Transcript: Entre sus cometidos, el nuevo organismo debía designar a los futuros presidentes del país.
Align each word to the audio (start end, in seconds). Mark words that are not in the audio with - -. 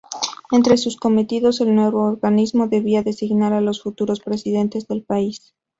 Entre 0.51 0.77
sus 0.77 0.97
cometidos, 0.97 1.61
el 1.61 1.75
nuevo 1.75 2.05
organismo 2.07 2.67
debía 2.67 3.03
designar 3.03 3.53
a 3.53 3.61
los 3.61 3.83
futuros 3.83 4.19
presidentes 4.19 4.87
del 4.87 5.03
país. 5.03 5.53